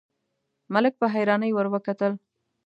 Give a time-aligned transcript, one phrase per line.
[0.73, 2.13] ملک په حيرانۍ ور وکتل: